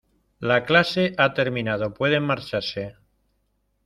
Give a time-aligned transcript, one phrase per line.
[0.39, 2.95] la clase ha terminado, pueden marcharse.